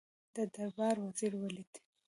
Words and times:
د 0.35 0.37
دربار 0.53 0.95
وزیر 1.05 1.33
ولید. 1.37 1.71